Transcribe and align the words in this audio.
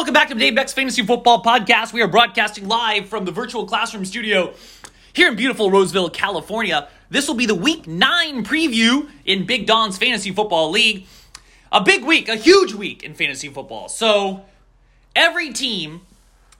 welcome 0.00 0.14
back 0.14 0.30
to 0.30 0.34
Dave 0.34 0.54
Beck's 0.54 0.72
Fantasy 0.72 1.04
Football 1.04 1.42
Podcast. 1.42 1.92
We 1.92 2.00
are 2.00 2.08
broadcasting 2.08 2.66
live 2.66 3.06
from 3.06 3.26
the 3.26 3.32
virtual 3.32 3.66
classroom 3.66 4.06
studio 4.06 4.54
here 5.12 5.28
in 5.28 5.36
beautiful 5.36 5.70
Roseville, 5.70 6.08
California. 6.08 6.88
This 7.10 7.28
will 7.28 7.34
be 7.34 7.44
the 7.44 7.54
Week 7.54 7.86
9 7.86 8.42
preview 8.42 9.10
in 9.26 9.44
Big 9.44 9.66
Don's 9.66 9.98
Fantasy 9.98 10.32
Football 10.32 10.70
League. 10.70 11.04
A 11.70 11.82
big 11.82 12.02
week, 12.02 12.30
a 12.30 12.36
huge 12.36 12.72
week 12.72 13.02
in 13.02 13.12
fantasy 13.12 13.50
football. 13.50 13.90
So, 13.90 14.46
every 15.14 15.52
team, 15.52 16.00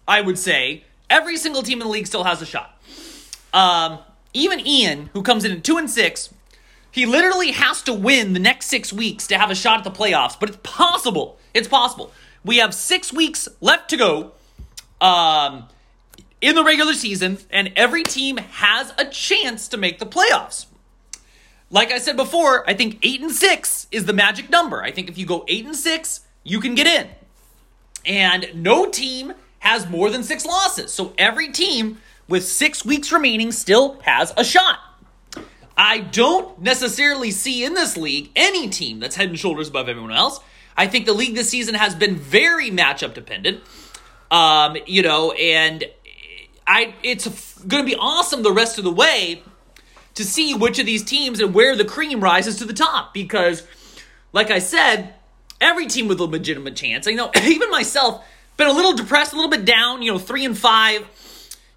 I 0.06 0.20
would 0.20 0.38
say, 0.38 0.84
every 1.08 1.38
single 1.38 1.62
team 1.62 1.80
in 1.80 1.86
the 1.86 1.92
league 1.92 2.06
still 2.06 2.24
has 2.24 2.42
a 2.42 2.46
shot. 2.46 2.78
Um, 3.54 4.00
even 4.34 4.60
Ian, 4.66 5.08
who 5.14 5.22
comes 5.22 5.46
in 5.46 5.52
at 5.52 5.64
2 5.64 5.78
and 5.78 5.88
6, 5.88 6.34
he 6.90 7.06
literally 7.06 7.52
has 7.52 7.80
to 7.84 7.94
win 7.94 8.34
the 8.34 8.38
next 8.38 8.66
six 8.66 8.92
weeks 8.92 9.26
to 9.28 9.38
have 9.38 9.50
a 9.50 9.54
shot 9.54 9.78
at 9.78 9.84
the 9.84 9.90
playoffs, 9.90 10.38
but 10.38 10.50
it's 10.50 10.58
possible. 10.62 11.38
It's 11.54 11.68
possible. 11.68 12.12
We 12.44 12.58
have 12.58 12.74
six 12.74 13.12
weeks 13.12 13.48
left 13.60 13.90
to 13.90 13.96
go 13.96 14.32
um, 15.00 15.68
in 16.40 16.54
the 16.54 16.64
regular 16.64 16.94
season, 16.94 17.38
and 17.50 17.72
every 17.76 18.02
team 18.02 18.38
has 18.38 18.92
a 18.98 19.04
chance 19.04 19.68
to 19.68 19.76
make 19.76 19.98
the 19.98 20.06
playoffs. 20.06 20.66
Like 21.70 21.92
I 21.92 21.98
said 21.98 22.16
before, 22.16 22.68
I 22.68 22.74
think 22.74 22.98
eight 23.02 23.20
and 23.20 23.30
six 23.30 23.86
is 23.92 24.06
the 24.06 24.12
magic 24.12 24.50
number. 24.50 24.82
I 24.82 24.90
think 24.90 25.08
if 25.08 25.16
you 25.16 25.26
go 25.26 25.44
eight 25.48 25.64
and 25.64 25.76
six, 25.76 26.20
you 26.42 26.60
can 26.60 26.74
get 26.74 26.86
in. 26.86 27.08
And 28.04 28.50
no 28.54 28.90
team 28.90 29.34
has 29.60 29.88
more 29.88 30.10
than 30.10 30.22
six 30.22 30.44
losses. 30.46 30.92
So 30.92 31.12
every 31.18 31.52
team 31.52 31.98
with 32.28 32.44
six 32.44 32.84
weeks 32.84 33.12
remaining 33.12 33.52
still 33.52 34.00
has 34.00 34.32
a 34.36 34.44
shot. 34.44 34.78
I 35.76 36.00
don't 36.00 36.60
necessarily 36.60 37.30
see 37.30 37.64
in 37.64 37.74
this 37.74 37.96
league 37.96 38.30
any 38.34 38.68
team 38.68 39.00
that's 39.00 39.16
head 39.16 39.28
and 39.28 39.38
shoulders 39.38 39.68
above 39.68 39.88
everyone 39.88 40.12
else. 40.12 40.40
I 40.76 40.86
think 40.86 41.06
the 41.06 41.12
league 41.12 41.34
this 41.34 41.50
season 41.50 41.74
has 41.74 41.94
been 41.94 42.16
very 42.16 42.70
matchup 42.70 43.14
dependent. 43.14 43.62
Um, 44.30 44.76
you 44.86 45.02
know, 45.02 45.32
and 45.32 45.84
I 46.66 46.94
it's 47.02 47.58
going 47.64 47.84
to 47.84 47.86
be 47.86 47.96
awesome 47.96 48.42
the 48.42 48.52
rest 48.52 48.78
of 48.78 48.84
the 48.84 48.92
way 48.92 49.42
to 50.14 50.24
see 50.24 50.54
which 50.54 50.78
of 50.78 50.86
these 50.86 51.02
teams 51.02 51.40
and 51.40 51.54
where 51.54 51.76
the 51.76 51.84
cream 51.84 52.20
rises 52.20 52.56
to 52.56 52.64
the 52.64 52.72
top 52.72 53.12
because 53.12 53.66
like 54.32 54.50
I 54.50 54.58
said, 54.58 55.14
every 55.60 55.86
team 55.86 56.08
with 56.08 56.20
a 56.20 56.24
legitimate 56.24 56.76
chance. 56.76 57.06
I 57.06 57.12
know 57.12 57.30
even 57.42 57.70
myself 57.70 58.24
been 58.56 58.68
a 58.68 58.72
little 58.72 58.94
depressed, 58.94 59.32
a 59.32 59.36
little 59.36 59.50
bit 59.50 59.64
down, 59.64 60.02
you 60.02 60.12
know, 60.12 60.18
3 60.18 60.44
and 60.44 60.58
5. 60.58 61.08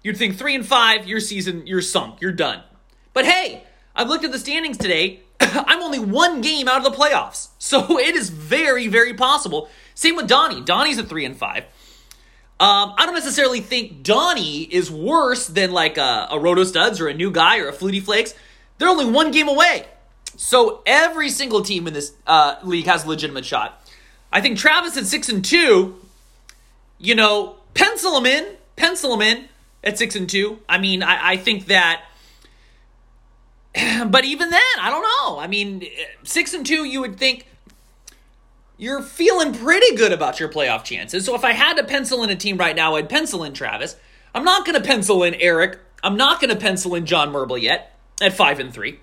You'd 0.02 0.16
think 0.16 0.36
3 0.36 0.54
and 0.56 0.66
5, 0.66 1.06
your 1.06 1.20
season, 1.20 1.66
you're 1.66 1.80
sunk, 1.80 2.20
you're 2.20 2.32
done. 2.32 2.62
But 3.12 3.24
hey, 3.24 3.64
I've 3.96 4.08
looked 4.08 4.24
at 4.24 4.32
the 4.32 4.38
standings 4.38 4.76
today. 4.76 5.20
I'm 5.40 5.82
only 5.82 5.98
one 5.98 6.40
game 6.40 6.68
out 6.68 6.84
of 6.84 6.84
the 6.84 6.96
playoffs. 6.98 7.48
So 7.64 7.98
it 7.98 8.14
is 8.14 8.28
very, 8.28 8.88
very 8.88 9.14
possible. 9.14 9.70
Same 9.94 10.16
with 10.16 10.28
Donnie. 10.28 10.60
Donnie's 10.60 10.98
a 10.98 11.02
three 11.02 11.24
and 11.24 11.34
five. 11.34 11.64
Um, 12.60 12.92
I 12.98 13.06
don't 13.06 13.14
necessarily 13.14 13.60
think 13.60 14.02
Donnie 14.02 14.64
is 14.64 14.90
worse 14.90 15.46
than 15.46 15.72
like 15.72 15.96
a, 15.96 16.28
a 16.30 16.38
Roto 16.38 16.64
Studs 16.64 17.00
or 17.00 17.08
a 17.08 17.14
new 17.14 17.30
guy 17.30 17.60
or 17.60 17.68
a 17.68 17.72
Flutie 17.72 18.02
Flakes. 18.02 18.34
They're 18.76 18.88
only 18.88 19.06
one 19.06 19.30
game 19.30 19.48
away. 19.48 19.86
So 20.36 20.82
every 20.84 21.30
single 21.30 21.62
team 21.62 21.86
in 21.86 21.94
this 21.94 22.12
uh, 22.26 22.56
league 22.62 22.84
has 22.84 23.04
a 23.04 23.08
legitimate 23.08 23.44
shot. 23.44 23.80
I 24.32 24.40
think 24.40 24.58
Travis 24.58 24.96
at 24.96 25.06
six 25.06 25.28
and 25.28 25.44
two, 25.44 26.00
you 26.98 27.14
know, 27.14 27.56
pencil 27.72 28.16
him 28.18 28.26
in, 28.26 28.56
pencil 28.76 29.14
him 29.14 29.22
in 29.22 29.48
at 29.82 29.98
six 29.98 30.16
and 30.16 30.28
two. 30.28 30.58
I 30.68 30.78
mean, 30.78 31.02
I, 31.02 31.30
I 31.32 31.36
think 31.36 31.66
that 31.66 32.02
but 34.06 34.24
even 34.24 34.50
then, 34.50 34.60
I 34.80 34.90
don't 34.90 35.02
know. 35.02 35.38
I 35.38 35.46
mean, 35.46 35.84
six 36.22 36.54
and 36.54 36.64
two, 36.64 36.84
you 36.84 37.00
would 37.00 37.16
think 37.16 37.46
you're 38.76 39.02
feeling 39.02 39.52
pretty 39.52 39.96
good 39.96 40.12
about 40.12 40.40
your 40.40 40.48
playoff 40.48 40.84
chances. 40.84 41.24
So 41.24 41.34
if 41.34 41.44
I 41.44 41.52
had 41.52 41.76
to 41.76 41.84
pencil 41.84 42.22
in 42.22 42.30
a 42.30 42.36
team 42.36 42.56
right 42.56 42.74
now, 42.74 42.96
I'd 42.96 43.08
pencil 43.08 43.44
in 43.44 43.52
Travis. 43.52 43.96
I'm 44.34 44.44
not 44.44 44.66
going 44.66 44.80
to 44.80 44.86
pencil 44.86 45.22
in 45.22 45.34
Eric. 45.34 45.78
I'm 46.02 46.16
not 46.16 46.40
going 46.40 46.50
to 46.50 46.60
pencil 46.60 46.94
in 46.94 47.06
John 47.06 47.30
Merble 47.30 47.58
yet 47.58 47.98
at 48.20 48.34
five 48.34 48.58
and 48.58 48.72
three. 48.72 48.98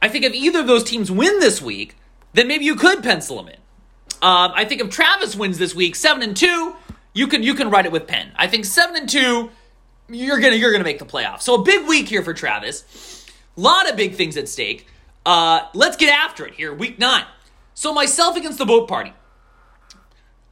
I 0.00 0.08
think 0.08 0.24
if 0.24 0.34
either 0.34 0.60
of 0.60 0.66
those 0.66 0.84
teams 0.84 1.10
win 1.10 1.40
this 1.40 1.62
week, 1.62 1.96
then 2.32 2.48
maybe 2.48 2.64
you 2.64 2.76
could 2.76 3.02
pencil 3.02 3.36
them 3.36 3.48
in. 3.48 3.56
Um, 4.20 4.52
I 4.54 4.64
think 4.64 4.80
if 4.80 4.90
Travis 4.90 5.34
wins 5.34 5.58
this 5.58 5.74
week, 5.74 5.96
seven 5.96 6.22
and 6.22 6.36
two, 6.36 6.76
you 7.12 7.26
can 7.26 7.42
you 7.42 7.54
can 7.54 7.70
write 7.70 7.86
it 7.86 7.92
with 7.92 8.06
pen. 8.06 8.32
I 8.36 8.46
think 8.46 8.64
seven 8.64 8.96
and 8.96 9.08
two, 9.08 9.50
you're 10.08 10.38
gonna 10.38 10.56
you're 10.56 10.72
gonna 10.72 10.84
make 10.84 10.98
the 10.98 11.04
playoffs. 11.04 11.42
So 11.42 11.56
a 11.56 11.62
big 11.62 11.86
week 11.88 12.08
here 12.08 12.22
for 12.22 12.32
Travis. 12.34 13.21
Lot 13.56 13.90
of 13.90 13.96
big 13.96 14.14
things 14.14 14.36
at 14.36 14.48
stake. 14.48 14.86
Uh, 15.24 15.66
let's 15.74 15.96
get 15.96 16.12
after 16.12 16.46
it 16.46 16.54
here, 16.54 16.72
week 16.72 16.98
nine. 16.98 17.24
So, 17.74 17.92
myself 17.92 18.36
against 18.36 18.58
the 18.58 18.66
boat 18.66 18.88
party. 18.88 19.12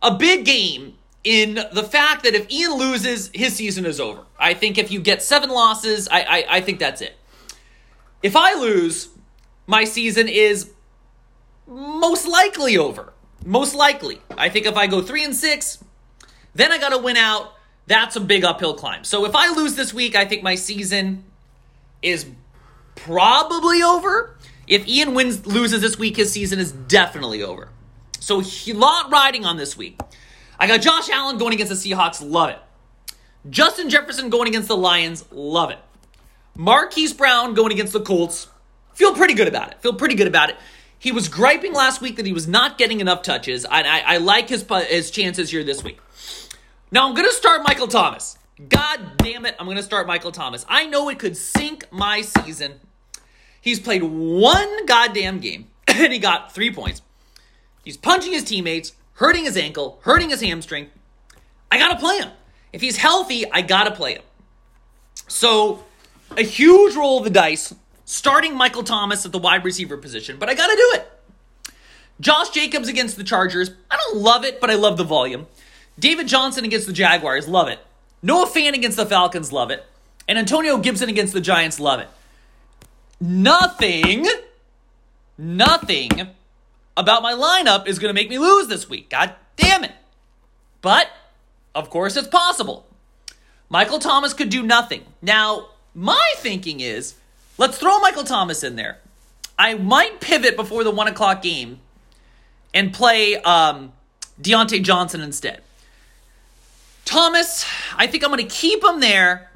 A 0.02 0.16
big 0.16 0.44
game 0.44 0.96
in 1.24 1.54
the 1.72 1.82
fact 1.82 2.24
that 2.24 2.34
if 2.34 2.50
Ian 2.50 2.74
loses, 2.74 3.30
his 3.34 3.54
season 3.54 3.84
is 3.84 4.00
over. 4.00 4.24
I 4.38 4.54
think 4.54 4.78
if 4.78 4.90
you 4.90 5.00
get 5.00 5.22
seven 5.22 5.50
losses, 5.50 6.08
I, 6.08 6.22
I, 6.22 6.44
I 6.56 6.60
think 6.60 6.78
that's 6.78 7.02
it. 7.02 7.14
If 8.22 8.36
I 8.36 8.54
lose, 8.54 9.08
my 9.66 9.84
season 9.84 10.28
is 10.28 10.70
most 11.66 12.26
likely 12.26 12.76
over. 12.76 13.12
Most 13.44 13.74
likely. 13.74 14.20
I 14.36 14.48
think 14.48 14.66
if 14.66 14.76
I 14.76 14.86
go 14.86 15.02
three 15.02 15.24
and 15.24 15.34
six, 15.34 15.82
then 16.54 16.72
I 16.72 16.78
got 16.78 16.90
to 16.90 16.98
win 16.98 17.16
out. 17.16 17.52
That's 17.86 18.16
a 18.16 18.20
big 18.20 18.44
uphill 18.44 18.74
climb. 18.74 19.04
So 19.04 19.24
if 19.24 19.34
I 19.34 19.52
lose 19.52 19.74
this 19.76 19.92
week, 19.94 20.14
I 20.14 20.24
think 20.24 20.42
my 20.42 20.54
season 20.54 21.24
is 22.02 22.26
probably 23.04 23.82
over. 23.82 24.36
If 24.66 24.86
Ian 24.86 25.14
wins 25.14 25.46
loses 25.46 25.80
this 25.80 25.98
week, 25.98 26.16
his 26.16 26.32
season 26.32 26.58
is 26.58 26.72
definitely 26.72 27.42
over. 27.42 27.68
So 28.20 28.40
a 28.40 28.72
lot 28.72 29.10
riding 29.10 29.44
on 29.44 29.56
this 29.56 29.76
week. 29.76 29.98
I 30.58 30.66
got 30.66 30.80
Josh 30.80 31.08
Allen 31.08 31.38
going 31.38 31.54
against 31.54 31.82
the 31.82 31.90
Seahawks, 31.90 32.22
love 32.22 32.50
it. 32.50 32.58
Justin 33.48 33.88
Jefferson 33.88 34.28
going 34.28 34.48
against 34.48 34.68
the 34.68 34.76
Lions, 34.76 35.24
love 35.32 35.70
it. 35.70 35.78
Marquise 36.54 37.14
Brown 37.14 37.54
going 37.54 37.72
against 37.72 37.92
the 37.92 38.00
Colts, 38.00 38.48
feel 38.92 39.14
pretty 39.14 39.34
good 39.34 39.48
about 39.48 39.72
it. 39.72 39.80
Feel 39.80 39.94
pretty 39.94 40.14
good 40.14 40.26
about 40.26 40.50
it. 40.50 40.56
He 40.98 41.12
was 41.12 41.28
griping 41.28 41.72
last 41.72 42.02
week 42.02 42.16
that 42.16 42.26
he 42.26 42.32
was 42.32 42.46
not 42.46 42.76
getting 42.76 43.00
enough 43.00 43.22
touches. 43.22 43.64
I, 43.64 43.82
I, 43.82 44.02
I 44.14 44.16
like 44.18 44.50
his 44.50 44.64
his 44.88 45.10
chances 45.10 45.50
here 45.50 45.64
this 45.64 45.82
week. 45.82 45.98
Now 46.92 47.08
I'm 47.08 47.14
to 47.26 47.32
start 47.32 47.62
Michael 47.62 47.88
Thomas. 47.88 48.36
God 48.68 49.16
damn 49.16 49.46
it, 49.46 49.56
I'm 49.58 49.64
to 49.78 49.82
start 49.82 50.06
Michael 50.06 50.32
Thomas. 50.32 50.66
I 50.68 50.84
know 50.84 51.08
it 51.08 51.18
could 51.18 51.38
sink 51.38 51.90
my 51.90 52.20
season 52.20 52.80
He's 53.60 53.78
played 53.78 54.02
one 54.02 54.86
goddamn 54.86 55.38
game 55.38 55.68
and 55.88 56.12
he 56.12 56.18
got 56.18 56.52
three 56.52 56.72
points. 56.72 57.02
He's 57.84 57.96
punching 57.96 58.32
his 58.32 58.44
teammates, 58.44 58.92
hurting 59.14 59.44
his 59.44 59.56
ankle, 59.56 60.00
hurting 60.02 60.30
his 60.30 60.40
hamstring. 60.40 60.88
I 61.70 61.78
gotta 61.78 61.98
play 61.98 62.18
him. 62.18 62.30
If 62.72 62.80
he's 62.80 62.96
healthy, 62.96 63.50
I 63.50 63.62
gotta 63.62 63.90
play 63.90 64.14
him. 64.14 64.22
So, 65.28 65.84
a 66.36 66.42
huge 66.42 66.94
roll 66.94 67.18
of 67.18 67.24
the 67.24 67.30
dice, 67.30 67.74
starting 68.04 68.56
Michael 68.56 68.82
Thomas 68.82 69.24
at 69.24 69.32
the 69.32 69.38
wide 69.38 69.64
receiver 69.64 69.96
position, 69.96 70.36
but 70.38 70.48
I 70.48 70.54
gotta 70.54 70.76
do 70.76 70.90
it. 70.94 71.72
Josh 72.20 72.50
Jacobs 72.50 72.88
against 72.88 73.16
the 73.16 73.24
Chargers. 73.24 73.70
I 73.90 73.96
don't 73.96 74.18
love 74.18 74.44
it, 74.44 74.60
but 74.60 74.70
I 74.70 74.74
love 74.74 74.98
the 74.98 75.04
volume. 75.04 75.46
David 75.98 76.28
Johnson 76.28 76.64
against 76.64 76.86
the 76.86 76.92
Jaguars. 76.92 77.48
Love 77.48 77.68
it. 77.68 77.78
Noah 78.22 78.46
Fant 78.46 78.74
against 78.74 78.98
the 78.98 79.06
Falcons. 79.06 79.52
Love 79.52 79.70
it. 79.70 79.86
And 80.28 80.38
Antonio 80.38 80.76
Gibson 80.76 81.08
against 81.08 81.32
the 81.32 81.40
Giants. 81.40 81.80
Love 81.80 82.00
it 82.00 82.08
nothing, 83.20 84.26
nothing 85.36 86.10
about 86.96 87.22
my 87.22 87.32
lineup 87.32 87.86
is 87.86 87.98
going 87.98 88.10
to 88.10 88.14
make 88.14 88.30
me 88.30 88.38
lose 88.38 88.68
this 88.68 88.88
week. 88.88 89.10
God 89.10 89.34
damn 89.56 89.84
it. 89.84 89.92
But, 90.82 91.08
of 91.74 91.90
course, 91.90 92.16
it's 92.16 92.28
possible. 92.28 92.86
Michael 93.68 93.98
Thomas 93.98 94.34
could 94.34 94.48
do 94.48 94.62
nothing. 94.62 95.04
Now, 95.22 95.68
my 95.94 96.32
thinking 96.36 96.80
is 96.80 97.14
let's 97.58 97.78
throw 97.78 98.00
Michael 98.00 98.24
Thomas 98.24 98.62
in 98.64 98.76
there. 98.76 98.98
I 99.58 99.74
might 99.74 100.20
pivot 100.20 100.56
before 100.56 100.84
the 100.84 100.90
one 100.90 101.06
o'clock 101.06 101.42
game 101.42 101.80
and 102.72 102.92
play 102.92 103.36
um, 103.36 103.92
Diontae 104.40 104.82
Johnson 104.82 105.20
instead. 105.20 105.62
Thomas, 107.04 107.66
I 107.96 108.06
think 108.06 108.24
I'm 108.24 108.30
going 108.30 108.46
to 108.46 108.54
keep 108.54 108.82
him 108.82 109.00
there. 109.00 109.50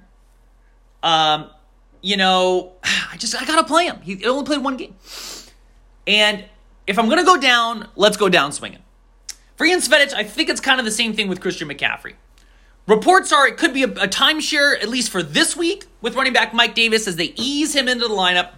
Um, 1.02 1.50
you 2.04 2.18
know, 2.18 2.74
I 2.84 3.16
just 3.16 3.34
I 3.34 3.44
gotta 3.44 3.64
play 3.64 3.86
him. 3.86 4.00
He 4.02 4.24
only 4.26 4.44
played 4.44 4.62
one 4.62 4.76
game, 4.76 4.94
and 6.06 6.44
if 6.86 6.98
I'm 6.98 7.08
gonna 7.08 7.24
go 7.24 7.38
down, 7.38 7.88
let's 7.96 8.16
go 8.16 8.28
down 8.28 8.52
swinging. 8.52 8.82
For 9.56 9.64
Ian 9.64 9.80
Svedich, 9.80 10.12
I 10.12 10.22
think 10.22 10.48
it's 10.48 10.60
kind 10.60 10.78
of 10.78 10.84
the 10.84 10.92
same 10.92 11.14
thing 11.14 11.28
with 11.28 11.40
Christian 11.40 11.68
McCaffrey. 11.68 12.14
Reports 12.86 13.32
are 13.32 13.48
it 13.48 13.56
could 13.56 13.72
be 13.72 13.84
a, 13.84 13.88
a 13.88 14.08
timeshare 14.08 14.80
at 14.80 14.88
least 14.88 15.10
for 15.10 15.22
this 15.22 15.56
week 15.56 15.86
with 16.02 16.14
running 16.14 16.34
back 16.34 16.52
Mike 16.52 16.74
Davis 16.74 17.08
as 17.08 17.16
they 17.16 17.32
ease 17.36 17.74
him 17.74 17.88
into 17.88 18.06
the 18.06 18.14
lineup. 18.14 18.50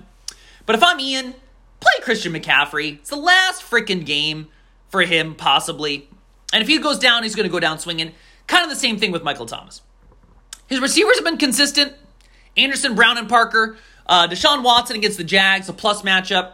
But 0.64 0.75
if 0.75 0.82
I'm 0.82 0.98
Ian, 0.98 1.34
play 1.78 1.93
Christian 2.02 2.32
McCaffrey. 2.32 2.94
It's 2.94 3.10
the 3.10 3.16
last 3.16 3.62
freaking 3.62 4.04
game 4.04 4.48
for 4.88 5.02
him, 5.02 5.37
possibly. 5.37 6.08
And 6.52 6.62
if 6.62 6.69
he 6.69 6.78
goes 6.78 6.98
down, 6.98 7.22
he's 7.22 7.37
to 7.37 7.48
go 7.48 7.60
down 7.60 7.78
swinging. 7.78 8.12
Kind 8.48 8.64
of 8.64 8.70
the 8.70 8.76
same 8.76 8.98
thing 8.98 9.12
with 9.12 9.22
Michael 9.22 9.46
Thomas. 9.46 9.82
His 10.66 10.81
receivers 10.81 11.16
have 11.19 11.25
been 11.25 11.37
consistent. 11.37 11.93
Anderson, 12.56 12.94
Brown, 12.94 13.19
and 13.19 13.29
Parker. 13.29 13.76
Uh, 14.06 14.29
Deshaun 14.29 14.62
Watson 14.62 14.97
against 14.97 15.19
the 15.19 15.25
Jags, 15.25 15.69
a 15.69 15.73
plus 15.73 16.03
matchup. 16.03 16.53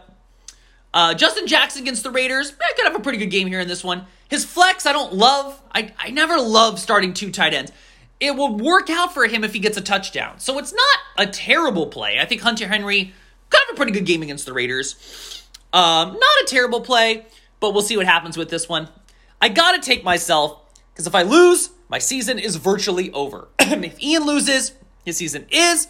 Uh, 0.93 1.13
Justin 1.13 1.47
Jackson 1.47 1.81
against 1.81 2.03
the 2.03 2.11
Raiders. 2.11 2.53
I 2.61 2.73
could 2.75 2.85
have 2.85 2.95
a 2.95 2.99
pretty 2.99 3.17
good 3.17 3.31
game 3.31 3.47
here 3.47 3.59
in 3.59 3.67
this 3.67 3.83
one. 3.83 4.05
His 4.29 4.45
flex, 4.45 4.85
I 4.85 4.93
don't 4.93 5.13
love. 5.13 5.59
I, 5.73 5.91
I 5.97 6.11
never 6.11 6.37
love 6.37 6.79
starting 6.79 7.13
two 7.13 7.31
tight 7.31 7.53
ends. 7.53 7.71
It 8.19 8.35
will 8.35 8.57
work 8.57 8.89
out 8.89 9.13
for 9.13 9.25
him 9.25 9.43
if 9.43 9.53
he 9.53 9.59
gets 9.59 9.77
a 9.77 9.81
touchdown. 9.81 10.39
So 10.39 10.57
it's 10.59 10.73
not 10.73 11.27
a 11.27 11.31
terrible 11.31 11.87
play. 11.87 12.19
I 12.19 12.25
think 12.25 12.41
Hunter 12.41 12.67
Henry 12.67 13.13
could 13.49 13.61
have 13.67 13.73
a 13.73 13.77
pretty 13.77 13.91
good 13.91 14.05
game 14.05 14.21
against 14.21 14.45
the 14.45 14.53
Raiders. 14.53 15.43
Um, 15.73 16.13
not 16.13 16.43
a 16.43 16.45
terrible 16.47 16.81
play, 16.81 17.25
but 17.59 17.73
we'll 17.73 17.81
see 17.81 17.97
what 17.97 18.05
happens 18.05 18.37
with 18.37 18.49
this 18.49 18.69
one. 18.69 18.87
I 19.41 19.49
got 19.49 19.73
to 19.73 19.81
take 19.81 20.03
myself 20.03 20.59
because 20.93 21.07
if 21.07 21.15
I 21.15 21.23
lose, 21.23 21.71
my 21.89 21.97
season 21.97 22.39
is 22.39 22.55
virtually 22.55 23.11
over. 23.11 23.49
if 23.59 24.01
Ian 24.01 24.25
loses, 24.25 24.73
his 25.05 25.17
season 25.17 25.45
is 25.49 25.87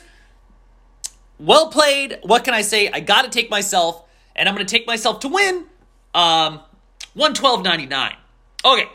well 1.40 1.70
played. 1.70 2.20
What 2.24 2.44
can 2.44 2.54
I 2.54 2.62
say? 2.62 2.90
I 2.90 3.00
got 3.00 3.24
to 3.24 3.30
take 3.30 3.50
myself, 3.50 4.04
and 4.36 4.48
I'm 4.48 4.56
going 4.56 4.66
to 4.66 4.72
take 4.72 4.88
myself 4.88 5.20
to 5.22 5.28
win. 5.28 5.66
Um, 6.14 6.60
one 7.14 7.34
twelve 7.34 7.64
ninety 7.64 7.86
nine. 7.86 8.16
Okay, 8.66 8.88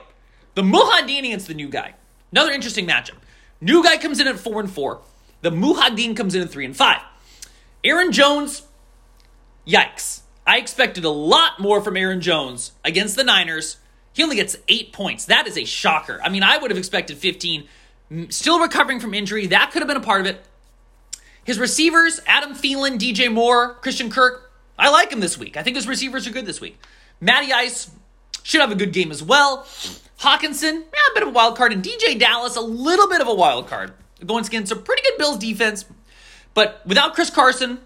the 0.55 0.63
Muhaddin 0.63 1.21
against 1.21 1.47
the 1.47 1.55
new 1.55 1.69
guy. 1.69 1.95
Another 2.33 2.53
interesting 2.53 2.87
matchup. 2.87 3.17
New 3.61 3.83
guy 3.83 3.97
comes 3.97 4.21
in 4.21 4.29
at 4.29 4.39
four 4.39 4.61
and 4.61 4.71
four. 4.71 5.01
The 5.43 5.51
Muhaddin 5.51 6.17
comes 6.17 6.35
in 6.35 6.43
at 6.43 6.51
three 6.51 6.65
and 6.65 6.77
five. 6.77 7.01
Aaron 7.85 8.13
Jones, 8.13 8.63
yikes. 9.67 10.23
I 10.47 10.59
expected 10.59 11.05
a 11.05 11.11
lot 11.11 11.61
more 11.61 11.81
from 11.83 11.97
Aaron 11.97 12.21
Jones 12.21 12.73
against 12.85 13.17
the 13.17 13.25
Niners. 13.25 13.77
He 14.13 14.23
only 14.23 14.37
gets 14.37 14.57
eight 14.67 14.93
points. 14.93 15.27
That 15.27 15.47
is 15.47 15.57
a 15.59 15.65
shocker. 15.65 16.21
I 16.25 16.29
mean, 16.29 16.43
I 16.43 16.57
would 16.57 16.71
have 16.71 16.79
expected 16.79 17.19
15. 17.19 17.69
Still 18.31 18.61
recovering 18.61 19.01
from 19.01 19.15
injury. 19.15 19.47
That 19.47 19.71
could 19.71 19.81
have 19.81 19.89
been 19.89 19.97
a 19.97 20.01
part 20.01 20.21
of 20.21 20.27
it. 20.27 20.45
His 21.45 21.59
receivers, 21.59 22.21
Adam 22.27 22.55
Thielen, 22.55 22.99
DJ 22.99 23.33
Moore, 23.33 23.75
Christian 23.75 24.11
Kirk, 24.11 24.51
I 24.79 24.91
like 24.91 25.11
him 25.11 25.21
this 25.21 25.37
week. 25.37 25.57
I 25.57 25.63
think 25.63 25.77
his 25.77 25.89
receivers 25.89 26.27
are 26.27 26.31
good 26.31 26.47
this 26.47 26.61
week. 26.61 26.79
Matty 27.21 27.53
Ice 27.53 27.91
should 28.43 28.61
have 28.61 28.71
a 28.71 28.77
good 28.77 28.93
game 28.93 29.11
as 29.11 29.23
well. 29.23 29.65
Hockenson, 30.21 30.83
yeah, 30.83 31.11
a 31.11 31.15
bit 31.15 31.23
of 31.23 31.29
a 31.29 31.33
wild 31.33 31.57
card. 31.57 31.73
And 31.73 31.83
DeeJay 31.83 32.19
Dallas, 32.19 32.57
a 32.57 32.61
little 32.61 33.09
bit 33.09 33.21
of 33.21 33.29
a 33.29 33.35
wild 33.35 33.67
card. 33.67 33.93
Going 34.25 34.45
against 34.45 34.73
a 34.73 34.77
pretty 34.77 35.03
good 35.03 35.19
Bills 35.19 35.39
defense. 35.39 35.85
But 36.55 36.83
without 36.87 37.15
Chris 37.15 37.31
Carson, 37.31 37.79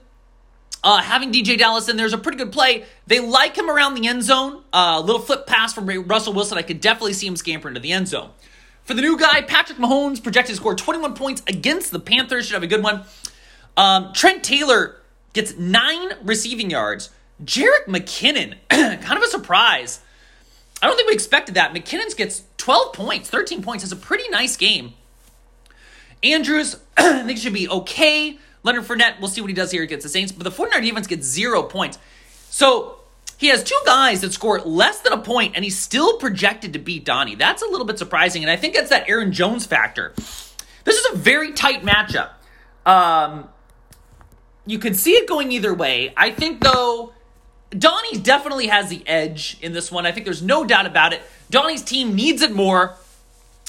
uh, 0.84 0.98
having 0.98 1.32
DeeJay 1.32 1.58
Dallas 1.58 1.88
in 1.88 1.96
there's 1.96 2.12
a 2.12 2.18
pretty 2.18 2.38
good 2.38 2.52
play. 2.52 2.84
They 3.06 3.20
like 3.20 3.56
him 3.56 3.70
around 3.70 3.94
the 3.94 4.06
end 4.06 4.22
zone. 4.22 4.62
A 4.72 4.76
uh, 4.76 5.00
little 5.00 5.20
flip 5.20 5.46
pass 5.46 5.72
from 5.72 5.86
Russell 6.06 6.32
Wilson. 6.32 6.58
I 6.58 6.62
could 6.62 6.80
definitely 6.80 7.12
see 7.12 7.26
him 7.26 7.36
scamper 7.36 7.68
into 7.68 7.80
the 7.80 7.92
end 7.92 8.08
zone. 8.08 8.30
For 8.84 8.94
the 8.94 9.02
new 9.02 9.16
guy, 9.16 9.42
Patrick 9.42 9.78
Mahomes 9.78 10.22
projected 10.22 10.54
to 10.54 10.60
score 10.60 10.74
21 10.74 11.14
points 11.14 11.42
against 11.46 11.92
the 11.92 12.00
Panthers. 12.00 12.46
Should 12.46 12.54
have 12.54 12.62
a 12.62 12.66
good 12.66 12.82
one. 12.82 13.04
Um, 13.76 14.12
Trent 14.12 14.42
Taylor 14.42 14.96
gets 15.32 15.56
nine 15.56 16.12
receiving 16.22 16.70
yards. 16.70 17.10
Jerick 17.44 17.86
McKinnon, 17.86 18.56
kind 18.70 19.16
of 19.16 19.22
a 19.22 19.28
surprise. 19.28 20.00
I 20.80 20.86
don't 20.86 20.96
think 20.96 21.08
we 21.08 21.14
expected 21.14 21.54
that. 21.54 21.72
McKinnon 21.72 22.14
gets 22.16 22.42
12 22.56 22.92
points, 22.92 23.30
13 23.30 23.62
points. 23.62 23.84
Has 23.84 23.92
a 23.92 23.96
pretty 23.96 24.28
nice 24.30 24.56
game. 24.56 24.94
Andrews, 26.22 26.76
I 26.96 27.22
think 27.22 27.38
should 27.38 27.52
be 27.52 27.68
okay. 27.68 28.38
Leonard 28.64 28.84
Fournette, 28.84 29.20
we'll 29.20 29.28
see 29.28 29.40
what 29.40 29.48
he 29.48 29.54
does 29.54 29.70
here 29.70 29.82
against 29.82 30.02
the 30.02 30.08
Saints. 30.08 30.32
But 30.32 30.44
the 30.44 30.50
49 30.50 30.82
defense 30.82 31.06
gets 31.06 31.26
zero 31.26 31.62
points. 31.62 31.98
So 32.50 32.96
he 33.42 33.48
has 33.48 33.64
two 33.64 33.78
guys 33.84 34.20
that 34.20 34.32
score 34.32 34.60
less 34.60 35.00
than 35.00 35.12
a 35.12 35.18
point, 35.18 35.56
and 35.56 35.64
he's 35.64 35.76
still 35.76 36.16
projected 36.16 36.72
to 36.74 36.78
beat 36.78 37.04
Donnie. 37.04 37.34
That's 37.34 37.60
a 37.60 37.66
little 37.66 37.84
bit 37.84 37.98
surprising, 37.98 38.42
and 38.42 38.50
I 38.50 38.56
think 38.56 38.74
that's 38.74 38.90
that 38.90 39.08
Aaron 39.08 39.32
Jones 39.32 39.66
factor. 39.66 40.12
This 40.84 40.96
is 40.96 41.12
a 41.12 41.16
very 41.16 41.52
tight 41.52 41.82
matchup. 41.82 42.30
Um, 42.86 43.48
you 44.64 44.78
could 44.78 44.94
see 44.94 45.14
it 45.14 45.28
going 45.28 45.50
either 45.50 45.74
way. 45.74 46.14
I 46.16 46.30
think, 46.30 46.62
though, 46.62 47.14
Donnie 47.70 48.18
definitely 48.18 48.68
has 48.68 48.88
the 48.90 49.02
edge 49.08 49.58
in 49.60 49.72
this 49.72 49.90
one. 49.90 50.06
I 50.06 50.12
think 50.12 50.24
there's 50.24 50.42
no 50.42 50.64
doubt 50.64 50.86
about 50.86 51.12
it. 51.12 51.20
Donnie's 51.50 51.82
team 51.82 52.14
needs 52.14 52.42
it 52.42 52.54
more. 52.54 52.94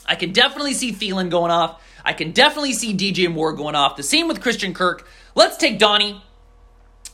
I 0.05 0.13
can 0.13 0.33
definitely 0.33 0.75
see 0.75 0.93
Thielen 0.93 1.31
going 1.31 1.49
off. 1.49 1.81
I 2.05 2.13
can 2.13 2.31
definitely 2.31 2.73
see 2.73 2.95
DJ 2.95 3.33
Moore 3.33 3.53
going 3.53 3.73
off. 3.73 3.95
The 3.95 4.03
same 4.03 4.27
with 4.27 4.39
Christian 4.39 4.75
Kirk. 4.75 5.07
Let's 5.33 5.57
take 5.57 5.79
Donnie. 5.79 6.21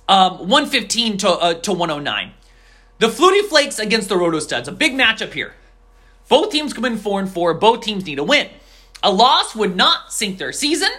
Um, 0.09 0.39
115 0.39 1.17
to, 1.19 1.29
uh, 1.29 1.53
to 1.53 1.71
109. 1.71 2.33
The 2.99 3.07
Flutie 3.07 3.47
Flakes 3.47 3.79
against 3.79 4.09
the 4.09 4.17
Roto 4.17 4.39
Studs. 4.39 4.67
A 4.67 4.73
big 4.73 4.93
matchup 4.93 5.31
here. 5.31 5.53
Both 6.27 6.51
teams 6.51 6.73
come 6.73 6.83
in 6.83 6.97
4 6.97 7.21
and 7.21 7.29
4. 7.29 7.53
Both 7.53 7.81
teams 7.81 8.05
need 8.05 8.19
a 8.19 8.23
win. 8.25 8.49
A 9.01 9.09
loss 9.09 9.55
would 9.55 9.77
not 9.77 10.11
sink 10.11 10.37
their 10.37 10.51
season. 10.51 10.89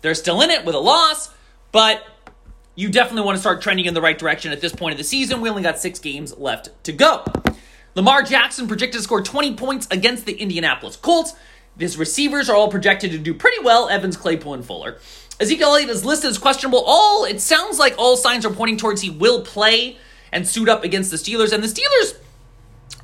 They're 0.00 0.14
still 0.14 0.40
in 0.40 0.48
it 0.48 0.64
with 0.64 0.74
a 0.74 0.78
loss, 0.78 1.28
but 1.70 2.02
you 2.74 2.88
definitely 2.88 3.26
want 3.26 3.36
to 3.36 3.40
start 3.40 3.60
trending 3.60 3.84
in 3.84 3.92
the 3.92 4.00
right 4.00 4.18
direction 4.18 4.52
at 4.52 4.62
this 4.62 4.74
point 4.74 4.92
of 4.92 4.98
the 4.98 5.04
season. 5.04 5.42
We 5.42 5.50
only 5.50 5.62
got 5.62 5.78
six 5.78 5.98
games 5.98 6.36
left 6.38 6.70
to 6.84 6.92
go. 6.92 7.24
Lamar 7.94 8.22
Jackson 8.22 8.66
projected 8.66 8.98
to 8.98 9.02
score 9.02 9.20
20 9.20 9.54
points 9.56 9.86
against 9.90 10.24
the 10.24 10.32
Indianapolis 10.32 10.96
Colts. 10.96 11.34
His 11.78 11.98
receivers 11.98 12.48
are 12.48 12.56
all 12.56 12.70
projected 12.70 13.10
to 13.10 13.18
do 13.18 13.34
pretty 13.34 13.62
well 13.62 13.90
Evans, 13.90 14.16
Claypool, 14.16 14.54
and 14.54 14.64
Fuller. 14.64 14.98
Ezekiel 15.38 15.68
Elliott 15.68 15.90
is 15.90 16.06
listed 16.06 16.30
as 16.30 16.38
questionable. 16.38 16.82
All 16.86 17.26
it 17.26 17.38
sounds 17.38 17.78
like 17.78 17.94
all 17.98 18.16
signs 18.16 18.46
are 18.46 18.50
pointing 18.50 18.78
towards 18.78 19.02
he 19.02 19.10
will 19.10 19.42
play 19.42 19.98
and 20.32 20.46
suit 20.46 20.68
up 20.68 20.84
against 20.84 21.10
the 21.10 21.16
Steelers. 21.16 21.52
And 21.52 21.62
the 21.62 21.68
Steelers, 21.68 22.16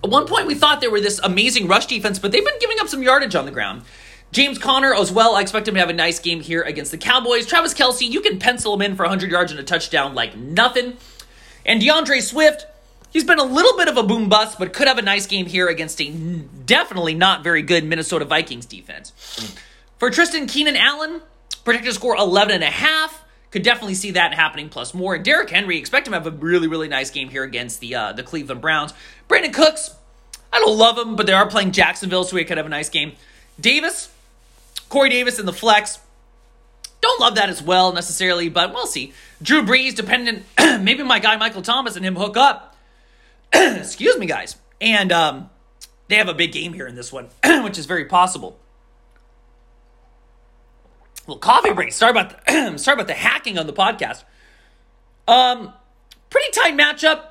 at 0.02 0.10
one 0.10 0.26
point, 0.26 0.46
we 0.46 0.54
thought 0.54 0.80
they 0.80 0.88
were 0.88 1.00
this 1.00 1.20
amazing 1.22 1.68
rush 1.68 1.86
defense, 1.86 2.18
but 2.18 2.32
they've 2.32 2.44
been 2.44 2.58
giving 2.60 2.78
up 2.80 2.88
some 2.88 3.02
yardage 3.02 3.34
on 3.34 3.44
the 3.44 3.50
ground. 3.50 3.82
James 4.32 4.58
Conner 4.58 4.94
as 4.94 5.12
well. 5.12 5.36
I 5.36 5.40
expect 5.40 5.68
him 5.68 5.74
to 5.74 5.80
have 5.80 5.88
a 5.90 5.94
nice 5.94 6.18
game 6.18 6.40
here 6.40 6.62
against 6.62 6.90
the 6.90 6.98
Cowboys. 6.98 7.46
Travis 7.46 7.74
Kelce, 7.74 8.08
you 8.08 8.20
can 8.20 8.38
pencil 8.38 8.74
him 8.74 8.82
in 8.82 8.96
for 8.96 9.04
100 9.04 9.30
yards 9.30 9.50
and 9.50 9.60
a 9.60 9.64
touchdown 9.64 10.14
like 10.14 10.36
nothing. 10.36 10.96
And 11.64 11.80
DeAndre 11.80 12.20
Swift, 12.20 12.66
he's 13.10 13.24
been 13.24 13.38
a 13.38 13.44
little 13.44 13.76
bit 13.76 13.88
of 13.88 13.96
a 13.96 14.02
boom 14.02 14.28
bust, 14.28 14.58
but 14.58 14.72
could 14.72 14.88
have 14.88 14.98
a 14.98 15.02
nice 15.02 15.26
game 15.26 15.46
here 15.46 15.68
against 15.68 16.00
a 16.00 16.10
definitely 16.10 17.14
not 17.14 17.42
very 17.42 17.62
good 17.62 17.84
Minnesota 17.84 18.24
Vikings 18.24 18.66
defense. 18.66 19.12
For 19.98 20.10
Tristan 20.10 20.46
Keenan 20.46 20.76
Allen, 20.76 21.22
projected 21.64 21.94
score 21.94 22.16
11 22.16 22.54
and 22.54 22.64
a 22.64 22.70
half. 22.70 23.24
Could 23.56 23.62
definitely 23.62 23.94
see 23.94 24.10
that 24.10 24.34
happening 24.34 24.68
plus 24.68 24.92
more. 24.92 25.14
And 25.14 25.24
Derrick 25.24 25.48
Henry, 25.48 25.78
expect 25.78 26.06
him 26.06 26.12
to 26.12 26.18
have 26.18 26.26
a 26.26 26.30
really, 26.30 26.68
really 26.68 26.88
nice 26.88 27.10
game 27.10 27.30
here 27.30 27.42
against 27.42 27.80
the 27.80 27.94
uh, 27.94 28.12
the 28.12 28.22
Cleveland 28.22 28.60
Browns. 28.60 28.92
Brandin 29.30 29.50
Cooks, 29.50 29.94
I 30.52 30.58
don't 30.58 30.76
love 30.76 30.98
him, 30.98 31.16
but 31.16 31.24
they 31.24 31.32
are 31.32 31.48
playing 31.48 31.72
Jacksonville, 31.72 32.24
so 32.24 32.36
he 32.36 32.44
could 32.44 32.58
have 32.58 32.66
a 32.66 32.68
nice 32.68 32.90
game. 32.90 33.12
Davis, 33.58 34.12
Corey 34.90 35.08
Davis 35.08 35.38
in 35.38 35.46
the 35.46 35.54
flex. 35.54 36.00
Don't 37.00 37.18
love 37.18 37.36
that 37.36 37.48
as 37.48 37.62
well 37.62 37.94
necessarily, 37.94 38.50
but 38.50 38.74
we'll 38.74 38.86
see. 38.86 39.14
Drew 39.40 39.62
Brees, 39.62 39.94
dependent, 39.94 40.44
maybe 40.58 41.02
my 41.02 41.18
guy 41.18 41.38
Michael 41.38 41.62
Thomas 41.62 41.96
and 41.96 42.04
him 42.04 42.16
hook 42.16 42.36
up. 42.36 42.76
Excuse 43.54 44.18
me, 44.18 44.26
guys. 44.26 44.56
And 44.82 45.10
um, 45.12 45.48
they 46.08 46.16
have 46.16 46.28
a 46.28 46.34
big 46.34 46.52
game 46.52 46.74
here 46.74 46.86
in 46.86 46.94
this 46.94 47.10
one, 47.10 47.30
which 47.62 47.78
is 47.78 47.86
very 47.86 48.04
possible. 48.04 48.58
Well, 51.26 51.38
coffee 51.38 51.72
break. 51.72 51.92
Sorry 51.92 52.10
about 52.10 52.46
the, 52.46 52.78
sorry 52.78 52.94
about 52.94 53.06
the 53.06 53.14
hacking 53.14 53.58
on 53.58 53.66
the 53.66 53.72
podcast. 53.72 54.24
Um, 55.26 55.72
pretty 56.30 56.50
tight 56.52 56.74
matchup. 56.74 57.22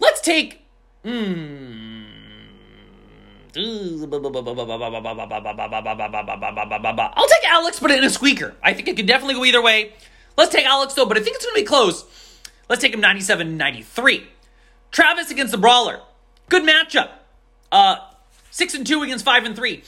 Let's 0.00 0.20
take. 0.20 0.62
Hmm. 1.04 2.04
I'll 7.16 7.28
take 7.28 7.48
Alex, 7.48 7.78
but 7.78 7.92
in 7.92 8.02
a 8.02 8.10
squeaker. 8.10 8.56
I 8.62 8.74
think 8.74 8.88
it 8.88 8.96
could 8.96 9.06
definitely 9.06 9.34
go 9.34 9.44
either 9.44 9.62
way. 9.62 9.92
Let's 10.36 10.52
take 10.52 10.66
Alex, 10.66 10.94
though, 10.94 11.06
but 11.06 11.16
I 11.16 11.20
think 11.20 11.36
it's 11.36 11.44
going 11.44 11.54
to 11.54 11.60
be 11.60 11.66
close. 11.66 12.04
Let's 12.68 12.82
take 12.82 12.92
him 12.92 13.00
97 13.00 13.56
93. 13.56 14.26
Travis 14.90 15.30
against 15.30 15.52
the 15.52 15.58
Brawler. 15.58 16.00
Good 16.48 16.64
matchup. 16.64 17.10
Uh, 17.70 17.96
6 18.54 18.74
and 18.74 18.86
2 18.86 19.02
against 19.02 19.24
5 19.24 19.46
and 19.46 19.56
3. 19.56 19.82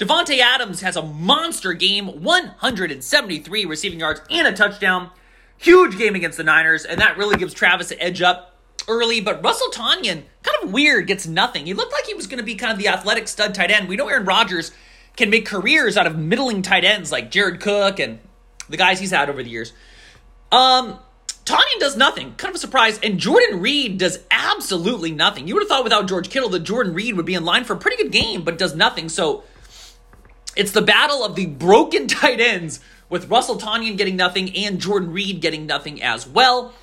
Davante 0.00 0.40
Adams 0.40 0.80
has 0.80 0.96
a 0.96 1.02
monster 1.02 1.72
game, 1.72 2.24
173 2.24 3.64
receiving 3.64 4.00
yards 4.00 4.20
and 4.28 4.48
a 4.48 4.52
touchdown. 4.52 5.10
Huge 5.56 5.96
game 5.96 6.16
against 6.16 6.36
the 6.36 6.42
Niners, 6.42 6.84
and 6.84 7.00
that 7.00 7.16
really 7.16 7.36
gives 7.36 7.54
Travis 7.54 7.92
an 7.92 8.00
edge 8.00 8.20
up 8.20 8.56
early, 8.88 9.20
but 9.20 9.40
Russell 9.44 9.70
Tonyan, 9.70 10.24
kind 10.42 10.64
of 10.64 10.72
weird, 10.72 11.06
gets 11.06 11.28
nothing. 11.28 11.66
He 11.66 11.74
looked 11.74 11.92
like 11.92 12.06
he 12.06 12.14
was 12.14 12.26
going 12.26 12.38
to 12.38 12.44
be 12.44 12.56
kind 12.56 12.72
of 12.72 12.78
the 12.78 12.88
athletic 12.88 13.28
stud 13.28 13.54
tight 13.54 13.70
end. 13.70 13.88
We 13.88 13.94
know 13.94 14.08
Aaron 14.08 14.24
Rodgers 14.24 14.72
can 15.16 15.30
make 15.30 15.46
careers 15.46 15.96
out 15.96 16.08
of 16.08 16.18
middling 16.18 16.62
tight 16.62 16.84
ends 16.84 17.12
like 17.12 17.30
Jared 17.30 17.60
Cook 17.60 18.00
and 18.00 18.18
the 18.68 18.76
guys 18.76 18.98
he's 18.98 19.12
had 19.12 19.30
over 19.30 19.44
the 19.44 19.50
years. 19.50 19.72
Um, 20.50 20.98
Tonyan 21.48 21.80
does 21.80 21.96
nothing. 21.96 22.34
Kind 22.34 22.50
of 22.50 22.56
a 22.56 22.58
surprise. 22.58 23.00
And 23.02 23.18
Jordan 23.18 23.60
Reed 23.60 23.96
does 23.96 24.18
absolutely 24.30 25.12
nothing. 25.12 25.48
You 25.48 25.54
would 25.54 25.62
have 25.62 25.68
thought 25.68 25.84
without 25.84 26.06
George 26.06 26.28
Kittle 26.28 26.50
that 26.50 26.60
Jordan 26.60 26.92
Reed 26.92 27.16
would 27.16 27.24
be 27.24 27.34
in 27.34 27.44
line 27.44 27.64
for 27.64 27.72
a 27.72 27.78
pretty 27.78 28.02
good 28.02 28.12
game, 28.12 28.42
but 28.42 28.58
does 28.58 28.74
nothing. 28.74 29.08
So 29.08 29.44
it's 30.56 30.72
the 30.72 30.82
battle 30.82 31.24
of 31.24 31.36
the 31.36 31.46
broken 31.46 32.06
tight 32.08 32.40
ends 32.40 32.80
with 33.08 33.30
Russell 33.30 33.56
Tonyan 33.56 33.96
getting 33.96 34.16
nothing 34.16 34.54
and 34.54 34.78
Jordan 34.78 35.10
Reed 35.10 35.40
getting 35.40 35.64
nothing 35.64 36.02
as 36.02 36.26
well. 36.26 36.74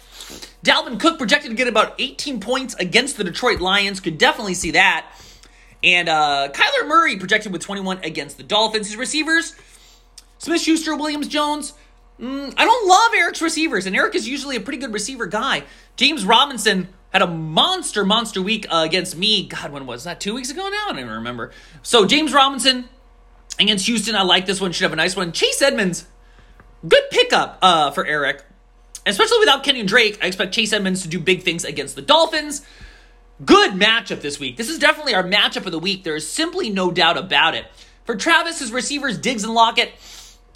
Dalvin 0.63 0.99
Cook 0.99 1.19
projected 1.19 1.51
to 1.51 1.55
get 1.55 1.67
about 1.67 1.93
18 1.99 2.39
points 2.39 2.73
against 2.75 3.17
the 3.17 3.23
Detroit 3.23 3.61
Lions. 3.61 3.99
Could 3.99 4.17
definitely 4.17 4.55
see 4.55 4.71
that. 4.71 5.05
And 5.83 6.09
uh, 6.09 6.49
Kyler 6.51 6.87
Murray 6.87 7.17
projected 7.17 7.53
with 7.53 7.61
21 7.61 7.99
against 8.03 8.37
the 8.37 8.43
Dolphins. 8.43 8.87
His 8.87 8.97
receivers, 8.97 9.55
Smith 10.39 10.61
Schuster, 10.61 10.95
Williams 10.95 11.27
Jones. 11.27 11.73
Mm, 12.19 12.53
I 12.57 12.65
don't 12.65 12.87
love 12.87 13.11
Eric's 13.15 13.41
receivers, 13.41 13.85
and 13.85 13.95
Eric 13.95 14.15
is 14.15 14.27
usually 14.27 14.55
a 14.55 14.61
pretty 14.61 14.79
good 14.79 14.93
receiver 14.93 15.25
guy. 15.25 15.63
James 15.97 16.25
Robinson 16.25 16.87
had 17.11 17.21
a 17.21 17.27
monster, 17.27 18.05
monster 18.05 18.41
week 18.41 18.65
uh, 18.69 18.83
against 18.85 19.17
me. 19.17 19.47
God, 19.47 19.71
when 19.71 19.85
was 19.85 20.05
that? 20.05 20.19
Two 20.19 20.35
weeks 20.35 20.49
ago 20.49 20.67
now? 20.69 20.85
I 20.85 20.89
don't 20.89 20.99
even 20.99 21.11
remember. 21.11 21.51
So 21.81 22.05
James 22.05 22.33
Robinson 22.33 22.89
against 23.59 23.85
Houston. 23.85 24.15
I 24.15 24.23
like 24.23 24.45
this 24.45 24.61
one. 24.61 24.71
Should 24.71 24.83
have 24.83 24.93
a 24.93 24.97
nice 24.97 25.15
one. 25.15 25.31
Chase 25.31 25.61
Edmonds, 25.61 26.05
good 26.87 27.03
pickup 27.11 27.59
uh, 27.61 27.91
for 27.91 28.05
Eric. 28.05 28.43
Especially 29.05 29.37
without 29.39 29.63
Kenyan 29.63 29.85
Drake, 29.85 30.17
I 30.23 30.27
expect 30.27 30.53
Chase 30.53 30.73
Edmonds 30.73 31.03
to 31.03 31.07
do 31.07 31.19
big 31.19 31.43
things 31.43 31.63
against 31.63 31.95
the 31.95 32.01
Dolphins. 32.01 32.65
Good 33.43 33.73
matchup 33.73 34.21
this 34.21 34.39
week. 34.39 34.57
This 34.57 34.69
is 34.69 34.79
definitely 34.79 35.13
our 35.13 35.23
matchup 35.23 35.65
of 35.65 35.71
the 35.71 35.79
week. 35.79 36.03
There 36.03 36.15
is 36.15 36.27
simply 36.27 36.69
no 36.69 36.89
doubt 36.89 37.17
about 37.17 37.53
it. 37.53 37.65
For 38.05 38.15
Travis, 38.15 38.59
his 38.59 38.71
receivers, 38.71 39.17
Diggs 39.17 39.43
and 39.43 39.53
Lockett, 39.53 39.91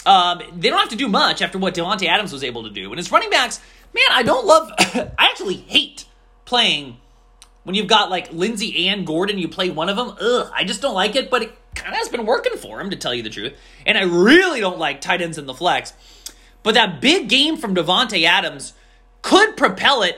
um, 0.10 0.42
they 0.58 0.72
don't 0.72 0.80
have 0.80 0.90
to 0.90 0.96
do 0.96 1.08
much 1.08 1.44
after 1.44 1.60
what 1.60 1.76
Davante 1.76 2.08
Adams 2.08 2.34
was 2.34 2.44
able 2.44 2.64
to 2.64 2.72
do. 2.72 2.90
And 2.90 2.98
his 2.98 3.12
running 3.12 3.30
backs, 3.30 3.62
man, 3.94 4.06
I 4.10 4.24
don't 4.24 4.44
love. 4.44 4.72
I 4.80 5.26
actually 5.26 5.58
hate 5.58 6.06
playing 6.46 6.98
when 7.62 7.76
you've 7.76 7.86
got 7.86 8.10
like 8.10 8.34
Lindsay 8.34 8.88
and 8.88 9.06
Gordon. 9.06 9.38
You 9.38 9.48
play 9.48 9.70
one 9.70 9.88
of 9.88 9.98
them. 9.98 10.16
Ugh, 10.20 10.52
I 10.52 10.64
just 10.64 10.82
don't 10.82 10.96
like 10.96 11.16
it. 11.16 11.30
But 11.30 11.44
it 11.44 11.52
kind 11.76 11.94
of 11.94 12.00
has 12.00 12.10
been 12.10 12.26
working 12.26 12.58
for 12.58 12.82
him, 12.82 12.90
to 12.90 12.96
tell 12.96 13.14
you 13.14 13.22
the 13.22 13.30
truth. 13.30 13.54
And 13.86 14.00
I 14.00 14.02
really 14.02 14.60
don't 14.60 14.80
like 14.80 15.00
tight 15.00 15.22
ends 15.22 15.38
in 15.38 15.46
the 15.46 15.54
flex. 15.54 15.94
But 16.64 16.74
that 16.74 17.02
big 17.02 17.30
game 17.30 17.56
from 17.56 17.76
Davante 17.76 18.24
Adams 18.24 18.74
could 19.22 19.58
propel 19.58 20.02
it 20.02 20.18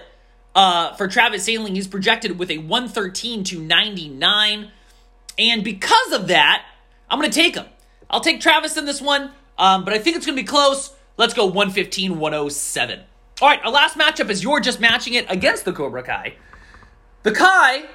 uh, 0.55 0.93
for 0.93 1.09
Travis 1.09 1.43
Sailing. 1.43 1.75
He's 1.75 1.87
projected 1.87 2.39
with 2.39 2.49
a 2.49 2.59
113 2.59 3.43
to 3.43 3.59
99. 3.59 4.71
And 5.37 5.63
because 5.65 6.13
of 6.13 6.29
that, 6.29 6.65
I'm 7.09 7.19
going 7.19 7.29
to 7.29 7.35
take 7.35 7.55
him. 7.55 7.65
I'll 8.09 8.21
take 8.21 8.39
Travis 8.39 8.77
in 8.77 8.85
this 8.85 9.01
one, 9.01 9.31
um, 9.61 9.85
but 9.85 9.93
I 9.93 9.99
think 9.99 10.17
it's 10.17 10.25
going 10.25 10.35
to 10.35 10.41
be 10.41 10.47
close. 10.47 10.93
Let's 11.17 11.35
go 11.35 11.45
115 11.45 12.17
107. 12.17 12.99
All 13.41 13.47
right, 13.47 13.59
our 13.63 13.71
last 13.71 13.95
matchup 13.95 14.31
is 14.31 14.43
you're 14.43 14.59
just 14.59 14.79
matching 14.79 15.13
it 15.13 15.25
against 15.29 15.65
the 15.65 15.71
Cobra 15.71 16.01
Kai. 16.01 16.33
The 17.21 17.31
Kai 17.31 17.85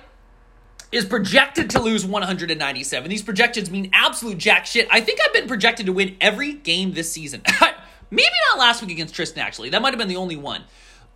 is 0.92 1.04
projected 1.04 1.70
to 1.70 1.80
lose 1.80 2.06
197. 2.06 3.10
These 3.10 3.22
projections 3.22 3.68
mean 3.68 3.90
absolute 3.92 4.38
jack 4.38 4.64
shit. 4.64 4.86
I 4.92 5.00
think 5.00 5.18
I've 5.24 5.32
been 5.32 5.48
projected 5.48 5.86
to 5.86 5.92
win 5.92 6.16
every 6.20 6.52
game 6.52 6.92
this 6.92 7.10
season. 7.10 7.42
Maybe 8.10 8.28
not 8.50 8.60
last 8.60 8.80
week 8.80 8.92
against 8.92 9.14
Tristan, 9.14 9.42
actually. 9.42 9.70
That 9.70 9.82
might 9.82 9.90
have 9.90 9.98
been 9.98 10.06
the 10.06 10.16
only 10.16 10.36
one. 10.36 10.62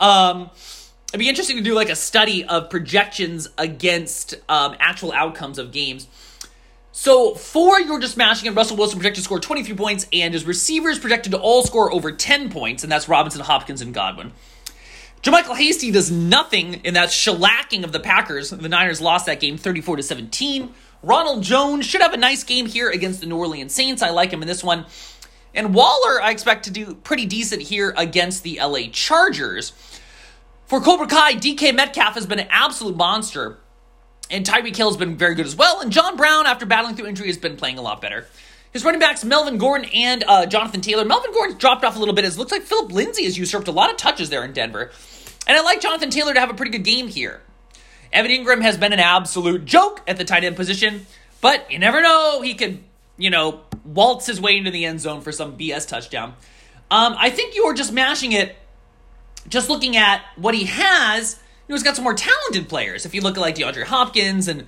Um, 0.01 0.51
it'd 1.11 1.21
be 1.21 1.29
interesting 1.29 1.59
to 1.59 1.63
do 1.63 1.75
like 1.75 1.91
a 1.91 1.97
study 1.97 2.45
of 2.45 2.71
projections 2.71 3.49
against 3.57 4.35
um, 4.49 4.75
actual 4.81 5.13
outcomes 5.13 5.61
of 5.61 5.71
games. 5.71 6.09
So 6.93 7.35
for 7.35 7.81
you're 7.81 8.01
just 8.01 8.15
smashing 8.15 8.51
it, 8.51 8.57
Russell 8.57 8.77
Wilson 8.77 8.99
projected 8.99 9.23
to 9.23 9.25
score 9.25 9.39
23 9.39 9.77
points, 9.77 10.07
and 10.13 10.35
his 10.35 10.45
receivers 10.45 10.99
projected 10.99 11.33
to 11.33 11.39
all 11.39 11.63
score 11.63 11.93
over 11.93 12.11
10 12.11 12.51
points, 12.51 12.83
and 12.83 12.91
that's 12.91 13.09
Robinson, 13.09 13.43
Hopkins, 13.43 13.81
and 13.81 13.95
Godwin. 13.95 14.33
JaMycal 15.23 15.57
Hasty 15.57 15.91
does 15.91 16.11
nothing 16.11 16.75
in 16.83 16.95
that 16.95 17.11
shellacking 17.11 17.85
of 17.85 17.93
the 17.93 18.01
Packers. 18.01 18.51
The 18.51 18.69
Niners 18.69 19.01
lost 19.01 19.27
that 19.27 19.39
game 19.39 19.59
34 19.59 19.97
to 19.97 20.03
17. 20.03 20.73
Ronald 21.03 21.43
Jones 21.43 21.87
should 21.87 22.01
have 22.01 22.15
a 22.15 22.19
nice 22.19 22.43
game 22.43 22.67
here 22.67 22.91
against 22.91 23.21
the 23.21 23.27
New 23.27 23.37
Orleans 23.37 23.75
Saints. 23.75 24.03
I 24.03 24.11
like 24.11 24.33
him 24.33 24.43
in 24.43 24.49
this 24.49 24.65
one. 24.65 24.87
And 25.55 25.75
Waller, 25.75 26.23
I 26.23 26.31
expect 26.31 26.65
to 26.65 26.71
do 26.71 26.95
pretty 26.95 27.27
decent 27.27 27.63
here 27.63 27.93
against 27.97 28.43
the 28.43 28.61
LA 28.63 28.89
Chargers. 28.93 29.73
For 30.67 30.81
Cobra 30.81 31.07
Kai, 31.07 31.35
DK 31.35 31.75
Metcalf 31.75 32.15
has 32.15 32.27
been 32.27 32.39
an 32.39 32.49
absolute 32.51 32.97
monster. 32.97 33.59
And 34.31 34.47
Tyreek 34.47 34.77
Hill 34.77 34.89
has 34.89 34.97
been 34.97 35.17
very 35.17 35.35
good 35.35 35.47
as 35.47 35.57
well. 35.57 35.81
And 35.81 35.91
John 35.91 36.17
Brown, 36.17 36.47
after 36.47 36.67
battling 36.67 36.95
through 36.95 37.07
injury, 37.07 37.27
has 37.27 37.39
been 37.39 37.57
playing 37.57 37.79
a 37.79 37.83
lot 37.83 38.01
better. 38.01 38.27
His 38.73 38.85
running 38.85 39.01
backs, 39.01 39.25
Melvin 39.25 39.59
Gordon 39.59 39.91
and 39.93 40.23
uh, 40.27 40.47
Jonathan 40.47 40.81
Taylor. 40.81 41.05
Melvin 41.05 41.33
Gordon's 41.33 41.59
dropped 41.59 41.85
off 41.85 41.97
a 41.97 41.99
little 41.99 42.15
bit. 42.15 42.25
It 42.25 42.37
looks 42.37 42.53
like 42.53 42.63
Phillip 42.63 42.93
Lindsay 42.93 43.25
has 43.25 43.37
usurped 43.37 43.67
a 43.67 43.73
lot 43.73 43.91
of 43.91 43.97
touches 43.97 44.31
there 44.31 44.45
in 44.45 44.53
Denver. 44.53 44.93
And 45.47 45.57
I 45.59 45.63
like 45.63 45.81
Jonathan 45.81 46.11
Taylor 46.11 46.33
to 46.33 46.39
have 46.39 46.51
a 46.51 46.55
pretty 46.55 46.71
good 46.71 46.85
game 46.85 47.09
here. 47.09 47.41
Evan 48.13 48.31
Engram 48.31 48.63
has 48.63 48.77
been 48.77 48.93
an 48.93 49.01
absolute 49.01 49.65
joke 49.65 50.03
at 50.07 50.17
the 50.17 50.25
tight 50.25 50.45
end 50.45 50.57
position, 50.57 51.07
but 51.41 51.71
you 51.71 51.79
never 51.79 52.03
know. 52.03 52.43
He 52.43 52.55
could, 52.55 52.81
you 53.17 53.31
know, 53.31 53.61
waltz 53.85 54.27
his 54.27 54.41
way 54.41 54.57
into 54.57 54.71
the 54.71 54.85
end 54.85 55.01
zone 55.01 55.21
for 55.21 55.33
some 55.33 55.57
BS 55.57 55.89
touchdown. 55.89 56.35
Um, 56.91 57.15
I 57.19 57.31
think 57.31 57.55
you're 57.57 57.75
just 57.75 57.93
mashing 57.93 58.33
it, 58.33 58.57
just 59.49 59.69
looking 59.69 59.97
at 59.97 60.23
what 60.37 60.55
he 60.55 60.65
has. 60.67 61.39
Know, 61.71 61.77
he's 61.77 61.85
got 61.85 61.95
some 61.95 62.05
more 62.05 62.15
talented 62.15 62.69
players. 62.69 63.07
If 63.07 63.15
you 63.15 63.21
look 63.21 63.37
at 63.37 63.41
like 63.41 63.55
DeAndre 63.55 63.85
Hopkins 63.85 64.49
and 64.49 64.67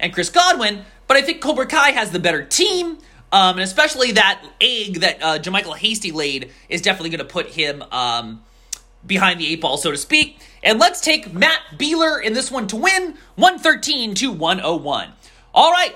and 0.00 0.12
Chris 0.12 0.30
Godwin, 0.30 0.84
but 1.06 1.16
I 1.16 1.22
think 1.22 1.40
Cobra 1.40 1.66
Kai 1.66 1.90
has 1.90 2.10
the 2.10 2.18
better 2.18 2.44
team. 2.44 2.98
Um, 3.32 3.56
and 3.56 3.60
especially 3.60 4.12
that 4.12 4.44
egg 4.60 5.00
that 5.00 5.22
uh, 5.22 5.38
JaMycal 5.38 5.76
Hasty 5.76 6.10
laid 6.10 6.50
is 6.68 6.82
definitely 6.82 7.10
going 7.10 7.20
to 7.20 7.32
put 7.32 7.50
him 7.50 7.84
um, 7.92 8.42
behind 9.06 9.38
the 9.38 9.46
eight 9.46 9.60
ball, 9.60 9.76
so 9.76 9.92
to 9.92 9.96
speak. 9.96 10.40
And 10.64 10.80
let's 10.80 11.00
take 11.00 11.32
Matt 11.32 11.60
Beeler 11.78 12.20
in 12.20 12.32
this 12.32 12.50
one 12.50 12.66
to 12.68 12.76
win 12.76 13.14
113 13.36 14.14
to 14.16 14.32
101. 14.32 15.12
All 15.54 15.70
right, 15.70 15.94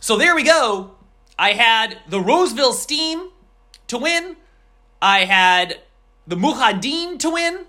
so 0.00 0.18
there 0.18 0.34
we 0.34 0.42
go. 0.42 0.90
I 1.38 1.52
had 1.52 1.98
the 2.08 2.20
Roseville 2.20 2.74
Steam 2.74 3.30
to 3.86 3.96
win. 3.96 4.36
I 5.00 5.24
had 5.24 5.80
the 6.26 6.36
Mujahideen 6.36 7.18
to 7.20 7.30
win. 7.30 7.64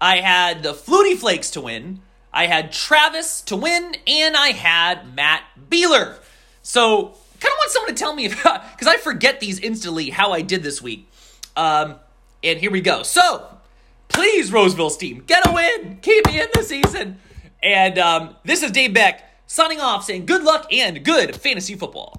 I 0.00 0.16
had 0.16 0.62
the 0.62 0.72
Flutie 0.72 1.16
Flakes 1.16 1.50
to 1.50 1.60
win. 1.60 2.00
I 2.32 2.46
had 2.46 2.72
Travis 2.72 3.42
to 3.42 3.56
win, 3.56 3.96
and 4.06 4.36
I 4.36 4.48
had 4.48 5.14
Matt 5.14 5.42
Beeler. 5.68 6.18
So, 6.62 7.14
kind 7.40 7.52
of 7.52 7.58
want 7.58 7.70
someone 7.70 7.94
to 7.94 7.98
tell 7.98 8.14
me 8.14 8.26
about 8.32 8.70
because 8.72 8.86
I 8.86 8.96
forget 8.96 9.40
these 9.40 9.58
instantly 9.58 10.10
how 10.10 10.32
I 10.32 10.42
did 10.42 10.62
this 10.62 10.80
week. 10.80 11.10
Um, 11.56 11.96
and 12.42 12.58
here 12.58 12.70
we 12.70 12.80
go. 12.80 13.02
So, 13.02 13.46
please, 14.08 14.52
Roseville 14.52 14.90
Steam, 14.90 15.22
get 15.26 15.46
a 15.46 15.52
win, 15.52 15.98
keep 16.00 16.26
me 16.26 16.40
in 16.40 16.48
the 16.54 16.62
season. 16.62 17.18
And 17.62 17.98
um, 17.98 18.36
this 18.44 18.62
is 18.62 18.70
Dave 18.70 18.94
Beck 18.94 19.22
signing 19.46 19.80
off, 19.80 20.04
saying 20.04 20.24
good 20.24 20.42
luck 20.42 20.72
and 20.72 21.04
good 21.04 21.36
fantasy 21.36 21.74
football. 21.74 22.18